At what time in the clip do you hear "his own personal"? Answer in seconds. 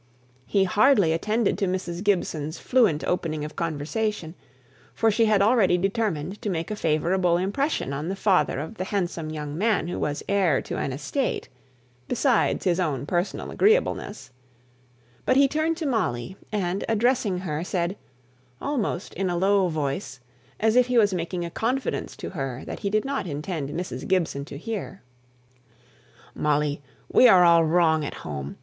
12.65-13.51